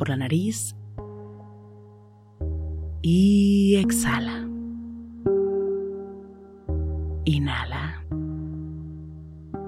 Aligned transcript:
Por 0.00 0.08
la 0.08 0.16
nariz 0.16 0.74
y 3.02 3.76
exhala. 3.76 4.48
Inhala 7.26 8.02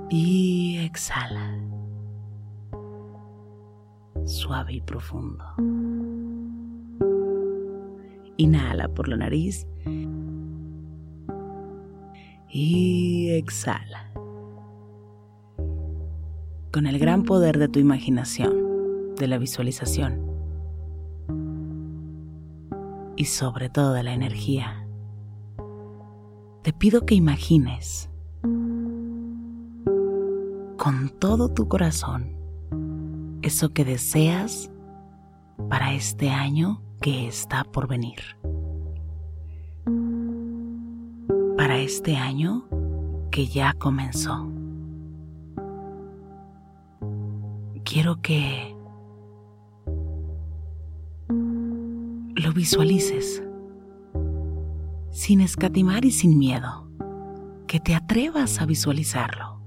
y 0.09 0.78
exhala. 0.78 1.59
Suave 4.25 4.72
y 4.72 4.81
profundo. 4.81 5.44
Inhala 8.38 8.88
por 8.88 9.09
la 9.09 9.19
nariz 9.19 9.66
y 12.48 13.32
exhala. 13.32 14.10
Con 16.72 16.87
el 16.87 16.98
gran 16.98 17.25
poder 17.25 17.59
de 17.59 17.69
tu 17.69 17.81
imaginación, 17.81 18.62
de 19.22 19.28
la 19.28 19.38
visualización 19.38 20.21
y 23.15 23.27
sobre 23.27 23.71
todo 23.71 23.93
de 23.93 24.03
la 24.03 24.15
energía, 24.15 24.84
te 26.62 26.72
pido 26.72 27.06
que 27.06 27.15
imagines 27.15 28.10
con 30.77 31.09
todo 31.21 31.50
tu 31.50 31.69
corazón 31.69 32.37
eso 33.43 33.72
que 33.72 33.84
deseas 33.84 34.72
para 35.71 35.94
este 35.94 36.31
año 36.31 36.83
que 37.00 37.28
está 37.28 37.62
por 37.62 37.87
venir. 37.87 38.19
Para 41.56 41.78
este 41.78 42.16
año 42.16 42.65
que 43.31 43.47
ya 43.47 43.72
comenzó. 43.75 44.50
Quiero 47.84 48.21
que 48.21 48.81
lo 52.34 52.53
visualices 52.53 53.43
sin 55.10 55.43
escatimar 55.43 56.04
y 56.04 56.10
sin 56.10 56.38
miedo, 56.38 56.88
que 57.66 57.78
te 57.81 57.94
atrevas 57.94 58.60
a 58.60 58.66
visualizarlo. 58.66 59.60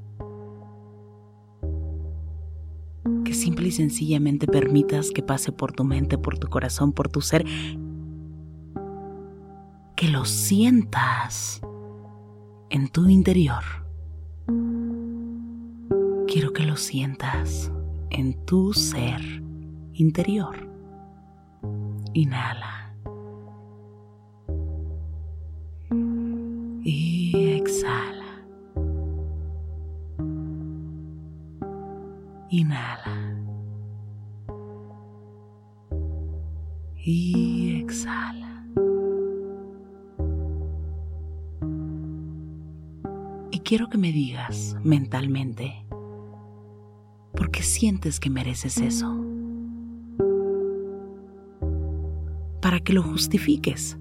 Que 3.24 3.34
simple 3.34 3.68
y 3.68 3.72
sencillamente 3.72 4.48
permitas 4.48 5.12
que 5.12 5.22
pase 5.22 5.52
por 5.52 5.72
tu 5.72 5.84
mente, 5.84 6.18
por 6.18 6.40
tu 6.40 6.48
corazón, 6.48 6.92
por 6.92 7.10
tu 7.10 7.22
ser. 7.22 7.46
Que 9.96 10.08
lo 10.08 10.26
sientas 10.26 11.62
en 12.72 12.90
tu 12.90 13.08
interior. 13.08 13.64
Quiero 16.28 16.54
que 16.54 16.64
lo 16.64 16.76
sientas 16.76 17.72
en 18.10 18.34
tu 18.46 18.74
ser 18.74 19.44
interior. 19.94 20.65
Inhala. 22.16 22.96
Y 26.82 27.58
exhala. 27.58 28.48
Inhala. 32.50 33.36
Y 36.96 37.82
exhala. 37.82 38.66
Y 43.52 43.60
quiero 43.60 43.90
que 43.90 43.98
me 43.98 44.14
digas 44.14 44.78
mentalmente, 44.86 45.86
¿por 47.34 47.52
qué 47.52 47.62
sientes 47.62 48.22
que 48.22 48.30
mereces 48.30 48.78
eso? 48.78 49.25
Que 52.86 52.94
lo 52.94 53.04
justifiques. 53.04 53.98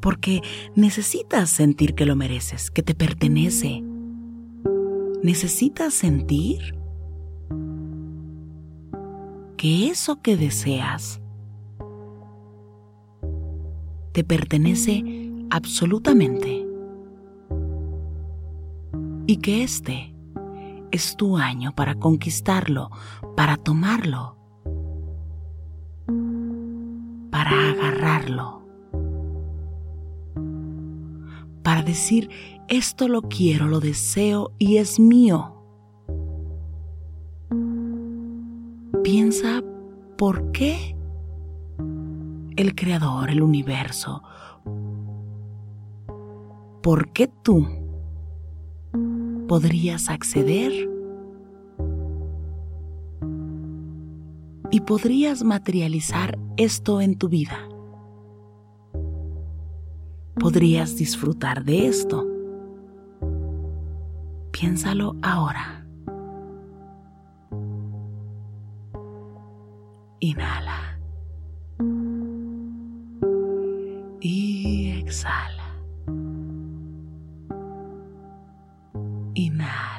Porque 0.00 0.42
necesitas 0.76 1.50
sentir 1.50 1.96
que 1.96 2.06
lo 2.06 2.14
mereces, 2.14 2.70
que 2.70 2.84
te 2.84 2.94
pertenece. 2.94 3.82
Necesitas 5.24 5.92
sentir 5.92 6.78
que 9.56 9.88
eso 9.88 10.22
que 10.22 10.36
deseas 10.36 11.20
te 14.12 14.22
pertenece 14.22 15.32
absolutamente 15.50 16.64
y 19.26 19.36
que 19.38 19.64
este 19.64 20.14
es 20.90 21.16
tu 21.16 21.36
año 21.36 21.74
para 21.74 21.96
conquistarlo, 21.96 22.90
para 23.36 23.56
tomarlo, 23.56 24.37
para 27.48 27.70
agarrarlo, 27.70 28.62
para 31.62 31.82
decir, 31.82 32.28
esto 32.68 33.08
lo 33.08 33.22
quiero, 33.22 33.68
lo 33.68 33.80
deseo 33.80 34.52
y 34.58 34.76
es 34.76 35.00
mío. 35.00 35.54
Piensa 39.02 39.62
por 40.18 40.52
qué 40.52 40.94
el 42.56 42.74
creador, 42.74 43.30
el 43.30 43.40
universo, 43.40 44.22
por 46.82 47.12
qué 47.12 47.28
tú 47.42 47.66
podrías 49.46 50.10
acceder 50.10 50.97
y 54.78 54.80
podrías 54.80 55.42
materializar 55.42 56.38
esto 56.56 57.00
en 57.00 57.18
tu 57.18 57.28
vida. 57.28 57.58
Podrías 60.38 60.96
disfrutar 60.96 61.64
de 61.64 61.88
esto. 61.88 62.24
Piénsalo 64.52 65.16
ahora. 65.20 65.84
Inhala. 70.20 71.00
Y 74.20 74.90
exhala. 75.00 75.74
Inhala. 79.34 79.97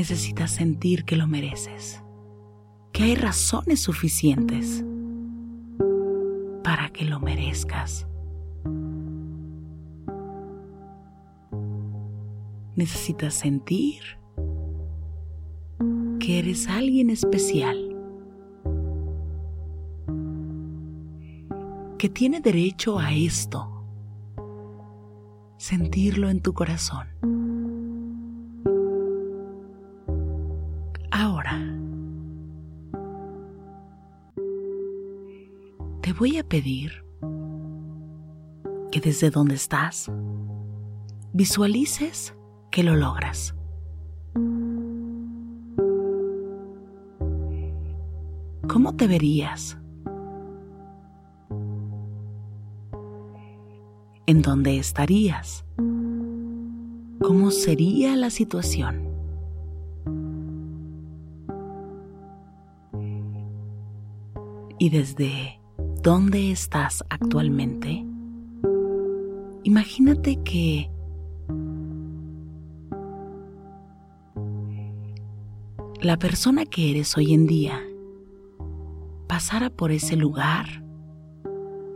Necesitas 0.00 0.52
sentir 0.52 1.04
que 1.04 1.14
lo 1.14 1.26
mereces, 1.26 2.02
que 2.90 3.02
hay 3.02 3.14
razones 3.16 3.80
suficientes 3.80 4.82
para 6.64 6.88
que 6.88 7.04
lo 7.04 7.20
merezcas. 7.20 8.08
Necesitas 12.76 13.34
sentir 13.34 14.00
que 16.18 16.38
eres 16.38 16.66
alguien 16.66 17.10
especial 17.10 17.76
que 21.98 22.08
tiene 22.08 22.40
derecho 22.40 22.98
a 22.98 23.12
esto. 23.12 23.84
Sentirlo 25.58 26.30
en 26.30 26.40
tu 26.40 26.54
corazón. 26.54 27.39
Pedir 36.50 37.04
que 38.90 39.00
desde 39.00 39.30
donde 39.30 39.54
estás 39.54 40.10
visualices 41.32 42.34
que 42.72 42.82
lo 42.82 42.96
logras. 42.96 43.54
¿Cómo 48.68 48.96
te 48.96 49.06
verías 49.06 49.78
en 54.26 54.42
dónde 54.42 54.78
estarías, 54.78 55.64
cómo 57.20 57.50
sería 57.52 58.16
la 58.16 58.30
situación. 58.30 59.08
Y 64.78 64.90
desde 64.90 65.59
dónde 66.02 66.50
estás 66.50 67.04
actualmente, 67.10 68.04
imagínate 69.62 70.42
que 70.42 70.90
la 76.00 76.18
persona 76.18 76.64
que 76.66 76.90
eres 76.90 77.16
hoy 77.16 77.34
en 77.34 77.46
día 77.46 77.80
pasara 79.26 79.70
por 79.70 79.92
ese 79.92 80.16
lugar 80.16 80.66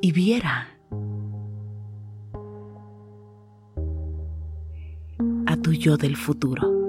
y 0.00 0.12
viera 0.12 0.74
tu 5.64 5.72
yo 5.72 5.96
del 5.96 6.14
futuro. 6.14 6.83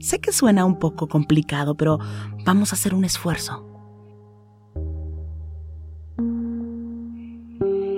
Sé 0.00 0.20
que 0.20 0.32
suena 0.32 0.64
un 0.64 0.78
poco 0.78 1.08
complicado, 1.08 1.76
pero 1.76 1.98
vamos 2.44 2.72
a 2.72 2.76
hacer 2.76 2.94
un 2.94 3.04
esfuerzo. 3.04 3.66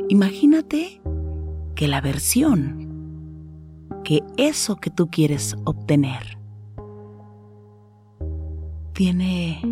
Imagínate 0.08 1.00
que 1.74 1.88
la 1.88 2.00
versión, 2.00 3.88
que 4.04 4.22
eso 4.36 4.76
que 4.76 4.90
tú 4.90 5.08
quieres 5.08 5.56
obtener, 5.64 6.36
tiene 8.92 9.62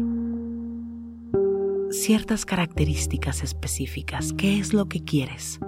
ciertas 1.91 2.47
características 2.47 3.43
específicas. 3.43 4.32
¿Qué 4.32 4.59
es 4.59 4.73
lo 4.73 4.88
que 4.88 5.05
quieres? 5.05 5.61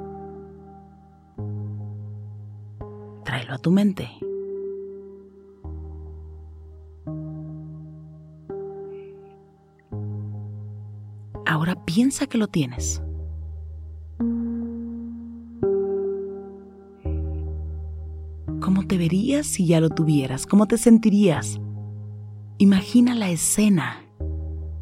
tráelo 3.32 3.54
a 3.54 3.58
tu 3.58 3.70
mente. 3.70 4.10
Ahora 11.62 11.76
piensa 11.84 12.26
que 12.26 12.38
lo 12.38 12.48
tienes. 12.48 13.00
¿Cómo 18.58 18.84
te 18.88 18.98
verías 18.98 19.46
si 19.46 19.68
ya 19.68 19.80
lo 19.80 19.88
tuvieras? 19.88 20.44
¿Cómo 20.44 20.66
te 20.66 20.76
sentirías? 20.76 21.60
Imagina 22.58 23.14
la 23.14 23.30
escena 23.30 24.04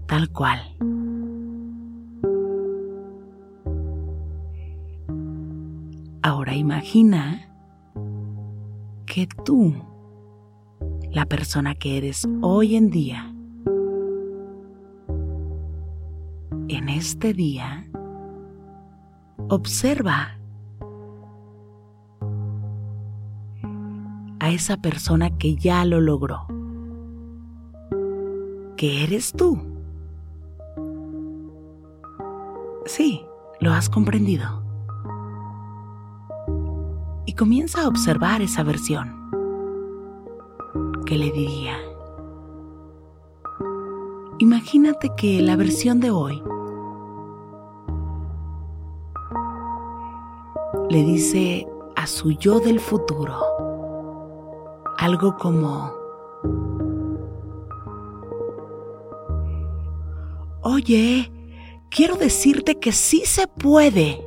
tal 0.06 0.30
cual. 0.30 0.74
Ahora 6.22 6.54
imagina 6.54 7.46
que 9.04 9.28
tú, 9.44 9.74
la 11.12 11.26
persona 11.26 11.74
que 11.74 11.98
eres 11.98 12.26
hoy 12.40 12.76
en 12.76 12.88
día, 12.88 13.29
este 17.00 17.32
día, 17.32 17.86
observa 19.48 20.36
a 24.38 24.50
esa 24.50 24.76
persona 24.76 25.38
que 25.38 25.56
ya 25.56 25.82
lo 25.86 26.02
logró, 26.02 26.46
que 28.76 29.02
eres 29.02 29.32
tú. 29.32 29.58
Sí, 32.84 33.24
lo 33.60 33.72
has 33.72 33.88
comprendido 33.88 34.62
y 37.24 37.32
comienza 37.32 37.84
a 37.84 37.88
observar 37.88 38.42
esa 38.42 38.62
versión. 38.62 39.16
¿Qué 41.06 41.16
le 41.16 41.30
diría? 41.32 41.78
Imagínate 44.38 45.12
que 45.16 45.40
la 45.40 45.56
versión 45.56 46.00
de 46.00 46.10
hoy 46.10 46.42
le 50.90 51.04
dice 51.04 51.68
a 51.94 52.06
su 52.06 52.32
yo 52.32 52.58
del 52.58 52.80
futuro 52.80 53.40
algo 54.98 55.36
como, 55.38 55.94
oye, 60.62 61.32
quiero 61.90 62.16
decirte 62.16 62.78
que 62.78 62.92
sí 62.92 63.22
se 63.24 63.46
puede 63.46 64.26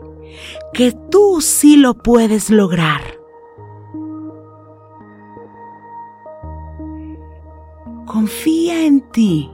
que 0.74 0.94
tú 1.12 1.42
sí 1.42 1.76
lo 1.76 1.94
puedes 1.94 2.50
lograr. 2.50 3.02
Confía 8.08 8.86
en 8.86 9.02
ti. 9.12 9.52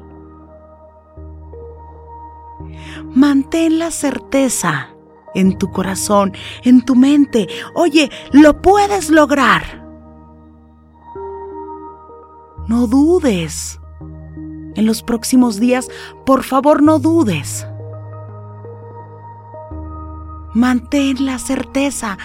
Mantén 3.13 3.79
la 3.79 3.91
certeza 3.91 4.95
en 5.39 5.57
tu 5.57 5.71
corazón, 5.71 6.33
en 6.63 6.83
tu 6.83 6.95
mente. 6.95 7.47
Oye, 7.73 8.09
lo 8.31 8.61
puedes 8.61 9.09
lograr. 9.09 9.79
No 12.67 12.87
dudes. 12.87 13.79
en 14.75 14.85
los 14.85 15.03
próximos 15.03 15.59
días, 15.59 15.89
por 16.25 16.43
favor 16.43 16.81
no 16.81 16.99
dudes. 16.99 17.65
Mantén 20.53 21.25
la 21.25 21.37
certeza. 21.37 22.17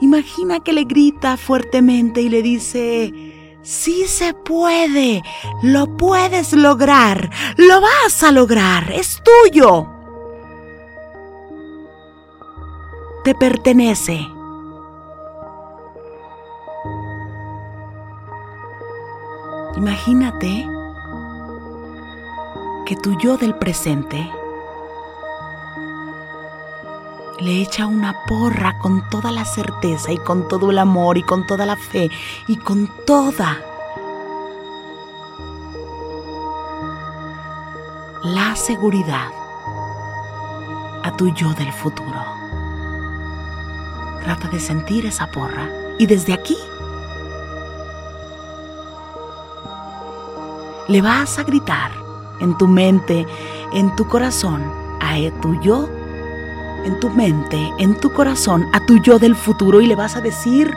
Imagina 0.00 0.60
que 0.60 0.72
le 0.72 0.84
grita 0.84 1.36
fuertemente 1.36 2.20
y 2.20 2.28
le 2.28 2.42
dice, 2.42 3.12
sí 3.62 4.04
se 4.06 4.34
puede, 4.34 5.22
lo 5.62 5.96
puedes 5.96 6.52
lograr, 6.52 7.30
lo 7.56 7.80
vas 7.80 8.22
a 8.22 8.30
lograr, 8.30 8.92
es 8.92 9.22
tuyo. 9.24 9.95
Te 13.26 13.34
pertenece. 13.34 14.24
Imagínate 19.74 20.64
que 22.86 22.94
tu 22.94 23.18
yo 23.18 23.36
del 23.36 23.56
presente 23.56 24.30
le 27.40 27.62
echa 27.62 27.88
una 27.88 28.14
porra 28.28 28.78
con 28.78 29.02
toda 29.10 29.32
la 29.32 29.44
certeza 29.44 30.12
y 30.12 30.18
con 30.18 30.46
todo 30.46 30.70
el 30.70 30.78
amor 30.78 31.18
y 31.18 31.24
con 31.24 31.48
toda 31.48 31.66
la 31.66 31.74
fe 31.74 32.08
y 32.46 32.58
con 32.58 32.88
toda 33.06 33.58
la 38.22 38.54
seguridad 38.54 39.32
a 41.02 41.16
tu 41.16 41.34
yo 41.34 41.52
del 41.54 41.72
futuro. 41.72 42.25
Trata 44.26 44.48
de 44.48 44.58
sentir 44.58 45.06
esa 45.06 45.30
porra. 45.30 45.70
Y 46.00 46.06
desde 46.06 46.32
aquí 46.32 46.56
le 50.88 51.00
vas 51.00 51.38
a 51.38 51.44
gritar 51.44 51.92
en 52.40 52.58
tu 52.58 52.66
mente, 52.66 53.24
en 53.72 53.94
tu 53.94 54.08
corazón, 54.08 54.64
a 55.00 55.14
tu 55.40 55.60
yo, 55.60 55.88
en 56.84 56.98
tu 56.98 57.08
mente, 57.10 57.72
en 57.78 57.94
tu 58.00 58.12
corazón, 58.12 58.66
a 58.72 58.84
tu 58.84 58.98
yo 58.98 59.20
del 59.20 59.36
futuro 59.36 59.80
y 59.80 59.86
le 59.86 59.94
vas 59.94 60.16
a 60.16 60.20
decir, 60.20 60.76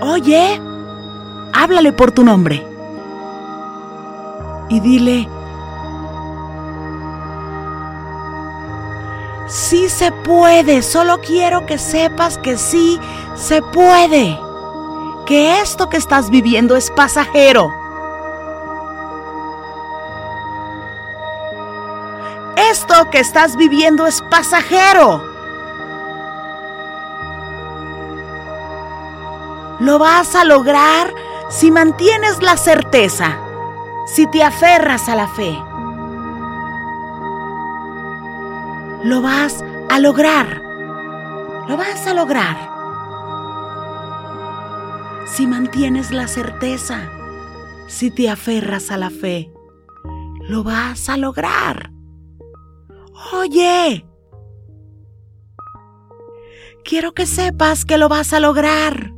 oye, 0.00 0.62
háblale 1.52 1.92
por 1.92 2.10
tu 2.12 2.24
nombre 2.24 2.66
y 4.70 4.80
dile, 4.80 5.28
sí 9.48 9.88
se 9.88 10.10
puede, 10.12 10.82
solo 10.82 11.20
quiero 11.20 11.66
que 11.66 11.78
sepas 11.78 12.38
que 12.38 12.56
sí 12.56 13.00
se 13.34 13.62
puede 13.62 14.38
que 15.24 15.60
esto 15.60 15.88
que 15.88 15.96
estás 15.96 16.30
viviendo 16.30 16.76
es 16.76 16.90
pasajero. 16.90 17.72
Esto 22.70 23.10
que 23.10 23.20
estás 23.20 23.56
viviendo 23.56 24.06
es 24.06 24.22
pasajero. 24.22 25.22
Lo 29.80 29.98
vas 29.98 30.34
a 30.34 30.44
lograr 30.44 31.12
si 31.50 31.70
mantienes 31.70 32.42
la 32.42 32.56
certeza, 32.56 33.38
si 34.06 34.26
te 34.28 34.42
aferras 34.42 35.08
a 35.08 35.14
la 35.14 35.28
fe. 35.28 35.58
Lo 39.04 39.22
vas 39.22 39.64
a 39.90 40.00
lograr. 40.00 40.60
Lo 41.68 41.76
vas 41.76 42.06
a 42.06 42.14
lograr 42.14 42.74
si 45.34 45.48
mantienes 45.48 46.12
la 46.12 46.28
certeza, 46.28 47.10
si 47.88 48.12
te 48.12 48.30
aferras 48.30 48.92
a 48.92 48.96
la 48.96 49.10
fe, 49.10 49.52
lo 50.42 50.62
vas 50.62 51.08
a 51.08 51.16
lograr. 51.16 51.90
Oye, 53.32 54.06
quiero 56.84 57.14
que 57.14 57.26
sepas 57.26 57.84
que 57.84 57.98
lo 57.98 58.08
vas 58.08 58.32
a 58.32 58.38
lograr. 58.38 59.12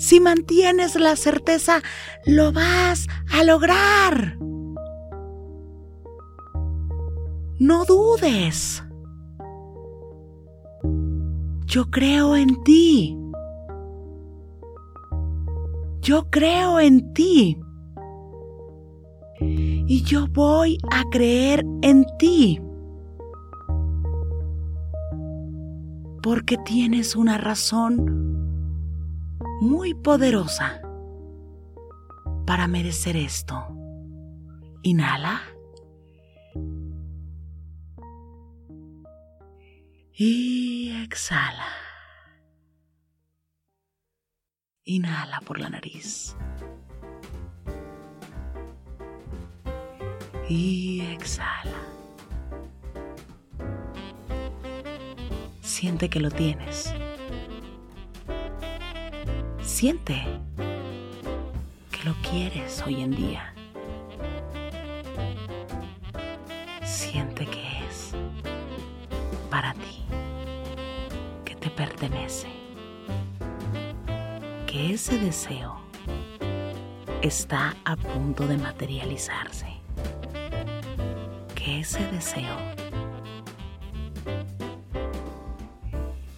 Si 0.00 0.18
mantienes 0.18 0.96
la 0.96 1.14
certeza, 1.14 1.82
lo 2.24 2.50
vas 2.50 3.06
a 3.32 3.44
lograr. 3.44 4.38
No 7.58 7.86
dudes. 7.86 8.84
Yo 11.64 11.90
creo 11.90 12.36
en 12.36 12.62
ti. 12.64 13.16
Yo 16.02 16.28
creo 16.30 16.80
en 16.80 17.14
ti. 17.14 17.58
Y 19.40 20.02
yo 20.02 20.26
voy 20.28 20.76
a 20.90 21.04
creer 21.10 21.64
en 21.80 22.04
ti. 22.18 22.60
Porque 26.22 26.58
tienes 26.58 27.16
una 27.16 27.38
razón 27.38 28.36
muy 29.62 29.94
poderosa 29.94 30.82
para 32.46 32.68
merecer 32.68 33.16
esto. 33.16 33.64
Inhala. 34.82 35.55
Y 40.18 40.98
exhala. 41.02 41.68
Inhala 44.84 45.40
por 45.40 45.58
la 45.58 45.68
nariz. 45.68 46.34
Y 50.48 51.02
exhala. 51.02 51.82
Siente 55.60 56.08
que 56.08 56.20
lo 56.20 56.30
tienes. 56.30 56.94
Siente 59.60 60.24
que 61.90 62.04
lo 62.08 62.14
quieres 62.22 62.82
hoy 62.86 63.02
en 63.02 63.10
día. 63.10 63.55
Ese 74.96 75.18
deseo 75.18 75.76
está 77.20 77.76
a 77.84 77.96
punto 77.96 78.46
de 78.46 78.56
materializarse, 78.56 79.66
que 81.54 81.80
ese 81.80 82.00
deseo 82.12 82.56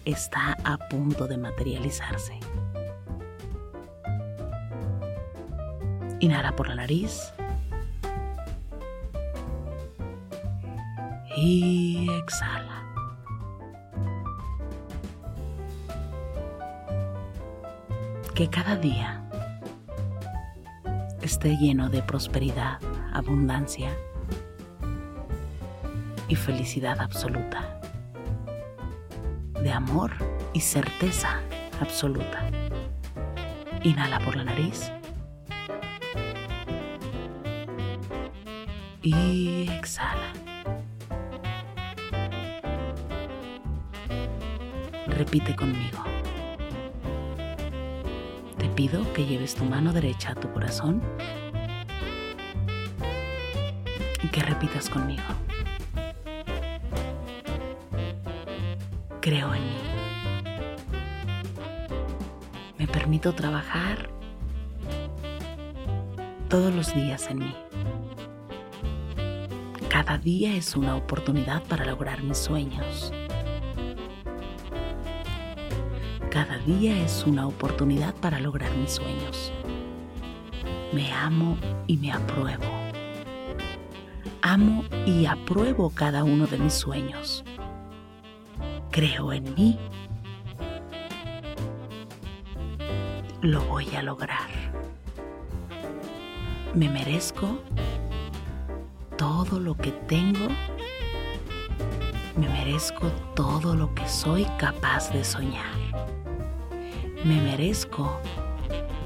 está 0.03 0.57
a 0.65 0.77
punto 0.89 1.25
de 1.25 1.37
materializarse. 1.37 2.37
Inhala 6.19 6.53
por 6.53 6.67
la 6.67 6.75
nariz. 6.75 7.33
Y 11.37 12.09
exhala. 12.25 12.68
Que 18.39 18.49
cada 18.49 18.77
día 18.77 19.21
esté 21.21 21.57
lleno 21.57 21.89
de 21.89 22.01
prosperidad, 22.01 22.79
abundancia 23.11 23.89
y 26.29 26.35
felicidad 26.35 27.01
absoluta, 27.01 27.81
de 29.61 29.73
amor 29.73 30.13
y 30.53 30.61
certeza 30.61 31.41
absoluta. 31.81 32.49
Inhala 33.83 34.21
por 34.21 34.37
la 34.37 34.45
nariz 34.45 34.89
y 39.01 39.69
exhala. 39.69 40.31
Repite 45.07 45.53
conmigo 45.57 46.08
pido 48.79 49.11
que 49.11 49.25
lleves 49.25 49.55
tu 49.55 49.65
mano 49.65 49.91
derecha 49.91 50.31
a 50.31 50.35
tu 50.35 50.49
corazón 50.53 51.01
y 54.23 54.27
que 54.29 54.41
repitas 54.41 54.89
conmigo. 54.89 55.21
Creo 59.19 59.53
en 59.53 59.63
mí. 59.63 59.77
Me 62.77 62.87
permito 62.87 63.33
trabajar 63.33 64.09
todos 66.47 66.73
los 66.73 66.95
días 66.95 67.27
en 67.29 67.39
mí. 67.39 67.55
Cada 69.89 70.17
día 70.17 70.55
es 70.55 70.77
una 70.77 70.95
oportunidad 70.95 71.63
para 71.63 71.83
lograr 71.83 72.23
mis 72.23 72.37
sueños. 72.37 73.11
Cada 76.31 76.59
día 76.59 76.95
es 77.03 77.23
una 77.25 77.47
oportunidad 77.47 78.13
para 78.13 78.39
lograr 78.39 78.69
mis 78.77 78.91
sueños. 78.91 79.51
Me 80.93 81.11
amo 81.11 81.57
y 81.87 81.97
me 81.97 82.11
apruebo. 82.11 82.65
Amo 84.43 84.83
y 85.07 85.25
apruebo 85.25 85.89
cada 85.89 86.23
uno 86.23 86.45
de 86.45 86.59
mis 86.59 86.73
sueños. 86.73 87.43
Creo 88.91 89.33
en 89.33 89.55
mí. 89.55 89.79
Lo 93.41 93.61
voy 93.61 93.87
a 93.95 94.03
lograr. 94.03 94.49
Me 96.75 96.89
merezco 96.89 97.59
todo 99.17 99.59
lo 99.59 99.75
que 99.75 99.91
tengo. 100.07 100.47
Me 102.37 102.47
merezco 102.49 103.07
todo 103.35 103.75
lo 103.75 103.95
que 103.95 104.07
soy 104.07 104.45
capaz 104.59 105.11
de 105.11 105.23
soñar. 105.23 105.88
Me 107.25 107.41
merezco 107.41 108.21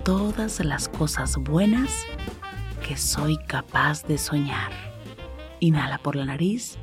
todas 0.03 0.59
las 0.59 0.87
cosas 0.87 1.35
buenas 1.37 2.05
que 2.87 2.95
soy 2.95 3.37
capaz 3.47 4.03
de 4.03 4.19
soñar. 4.19 4.71
Inhala 5.59 5.97
por 5.97 6.15
la 6.15 6.25
nariz. 6.25 6.77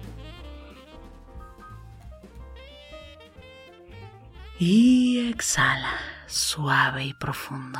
Y 4.58 5.30
exhala, 5.30 5.98
suave 6.26 7.04
y 7.04 7.14
profundo. 7.14 7.78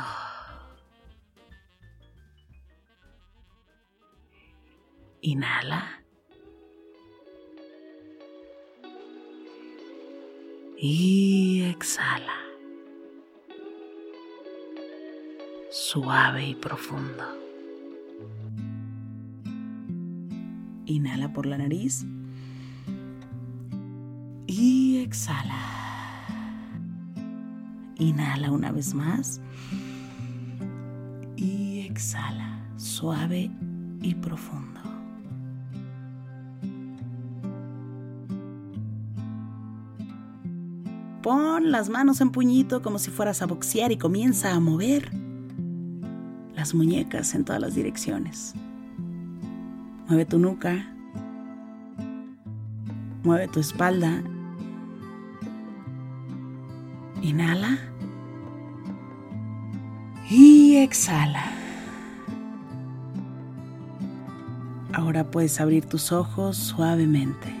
Inhala. 5.21 6.01
Y 10.77 11.63
exhala. 11.69 12.50
Suave 15.73 16.49
y 16.49 16.55
profundo. 16.55 17.23
Inhala 20.85 21.31
por 21.31 21.45
la 21.45 21.57
nariz. 21.57 22.05
Y 24.47 24.97
exhala. 24.97 25.55
Inhala 27.95 28.51
una 28.51 28.73
vez 28.73 28.93
más. 28.93 29.39
Y 31.37 31.87
exhala. 31.89 32.69
Suave 32.75 33.49
y 34.01 34.15
profundo. 34.15 34.81
Pon 41.23 41.71
las 41.71 41.87
manos 41.87 42.19
en 42.19 42.31
puñito 42.31 42.81
como 42.81 42.99
si 42.99 43.09
fueras 43.09 43.41
a 43.41 43.45
boxear 43.45 43.93
y 43.93 43.97
comienza 43.97 44.53
a 44.53 44.59
mover 44.59 45.20
las 46.61 46.75
muñecas 46.75 47.33
en 47.33 47.43
todas 47.43 47.59
las 47.59 47.73
direcciones. 47.73 48.53
Mueve 50.07 50.25
tu 50.25 50.37
nuca. 50.37 50.93
Mueve 53.23 53.47
tu 53.47 53.59
espalda. 53.59 54.21
Inhala. 57.23 57.79
Y 60.29 60.75
exhala. 60.75 61.45
Ahora 64.93 65.31
puedes 65.31 65.59
abrir 65.59 65.87
tus 65.87 66.11
ojos 66.11 66.57
suavemente. 66.57 67.60